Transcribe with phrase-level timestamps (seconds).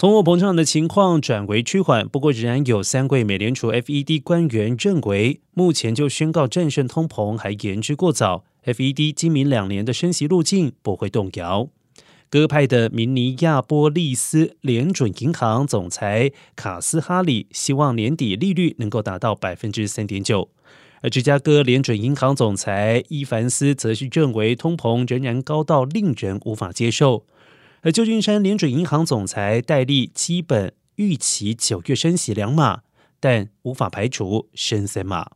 [0.00, 8.42] 通货膨胀的情况转为趋缓，不过仍然有三位美联储 FED 官员认为，目前就宣告战胜通膨还言之过早。
[8.64, 11.68] FED 今明两年的升息路径不会动摇。
[12.30, 20.48] 鸽派的明尼亚波利斯联准银行总裁卡斯哈里希望年底利率能够达到百分之三点九，
[21.02, 27.26] 而芝加哥联准银行总裁伊凡斯则是认为通膨仍然高到令人无法接受。
[27.82, 32.82] 而旧金山联准银行总裁戴利基本预期九月升息两码，
[33.18, 35.30] 但无法排除升三码。